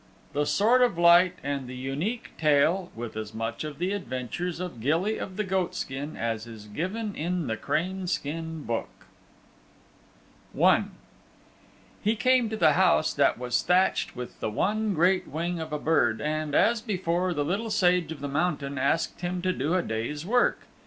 THE 0.33 0.47
SWORD 0.47 0.81
OF 0.81 0.97
LIGHT 0.97 1.35
AND 1.43 1.67
THE 1.67 1.75
UNIQUE 1.75 2.29
TALE 2.39 2.89
WITH 2.95 3.15
AS 3.15 3.35
MUCH 3.35 3.63
OF 3.63 3.77
THE 3.77 3.91
ADVENTURES 3.93 4.59
OF 4.59 4.81
GILLY 4.81 5.19
OF 5.19 5.37
THE 5.37 5.43
GOATSKIN 5.43 6.17
AS 6.17 6.47
IS 6.47 6.65
GIVEN 6.65 7.13
IN 7.13 7.45
"THE 7.45 7.55
CRANESKIN 7.55 8.63
BOOK" 8.63 8.89
I 10.59 10.85
He 12.03 12.15
came 12.15 12.49
to 12.49 12.57
the 12.57 12.73
house 12.73 13.13
that 13.13 13.37
was 13.37 13.61
thatched 13.61 14.15
with 14.15 14.39
the 14.39 14.49
one 14.49 14.95
great 14.95 15.27
wing 15.27 15.59
of 15.59 15.71
a 15.71 15.77
bird, 15.77 16.19
and, 16.19 16.55
as 16.55 16.81
before, 16.81 17.35
the 17.35 17.45
Little 17.45 17.69
Sage 17.69 18.11
of 18.11 18.21
the 18.21 18.27
Mountain 18.27 18.79
asked 18.79 19.21
him 19.21 19.43
to 19.43 19.53
do 19.53 19.75
a 19.75 19.83
day's 19.83 20.25
work. 20.25 20.61